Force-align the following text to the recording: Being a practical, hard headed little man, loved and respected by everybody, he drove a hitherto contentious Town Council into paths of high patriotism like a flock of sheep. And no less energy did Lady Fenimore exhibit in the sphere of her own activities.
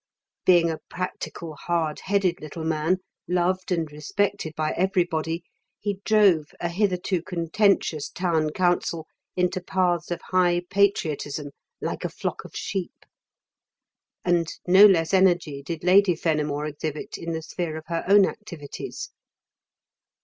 Being 0.47 0.71
a 0.71 0.79
practical, 0.89 1.53
hard 1.53 1.99
headed 1.99 2.41
little 2.41 2.63
man, 2.63 3.01
loved 3.27 3.71
and 3.71 3.91
respected 3.91 4.55
by 4.55 4.71
everybody, 4.71 5.43
he 5.79 6.01
drove 6.05 6.47
a 6.59 6.69
hitherto 6.69 7.21
contentious 7.21 8.09
Town 8.09 8.49
Council 8.49 9.05
into 9.35 9.61
paths 9.61 10.09
of 10.09 10.19
high 10.31 10.63
patriotism 10.71 11.51
like 11.81 12.03
a 12.03 12.09
flock 12.09 12.43
of 12.45 12.55
sheep. 12.55 13.05
And 14.25 14.47
no 14.65 14.87
less 14.87 15.13
energy 15.13 15.61
did 15.61 15.83
Lady 15.83 16.15
Fenimore 16.15 16.65
exhibit 16.65 17.19
in 17.19 17.33
the 17.33 17.43
sphere 17.43 17.77
of 17.77 17.83
her 17.85 18.03
own 18.07 18.25
activities. 18.25 19.11